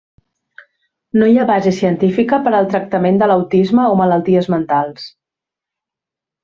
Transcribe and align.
No 1.21 1.27
hi 1.31 1.35
ha 1.41 1.45
base 1.49 1.73
científica 1.81 2.41
per 2.47 2.55
al 2.61 2.71
tractament 2.73 3.23
de 3.23 3.31
l'autisme 3.33 3.87
o 3.93 4.03
malalties 4.03 4.53
mentals. 4.57 5.09